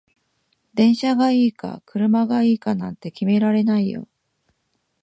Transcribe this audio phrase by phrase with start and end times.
[0.73, 4.07] 電車がいいか車がいいかなんて決められないよ